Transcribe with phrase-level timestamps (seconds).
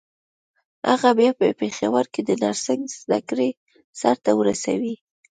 [0.89, 3.49] هغه بيا په پېښور کې د نرسنګ زدکړې
[4.01, 4.95] سرته ورسولې.